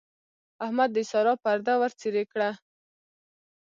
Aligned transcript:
احمد 0.65 0.89
د 0.93 0.97
سارا 1.11 1.33
پرده 1.43 1.73
ورڅېرې 1.81 2.23
کړه. 2.31 2.49